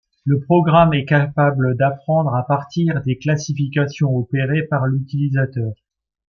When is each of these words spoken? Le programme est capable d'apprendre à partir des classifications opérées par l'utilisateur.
Le 0.25 0.39
programme 0.43 0.95
est 0.95 1.05
capable 1.05 1.77
d'apprendre 1.77 2.33
à 2.33 2.43
partir 2.47 3.03
des 3.03 3.19
classifications 3.19 4.17
opérées 4.17 4.63
par 4.63 4.87
l'utilisateur. 4.87 5.73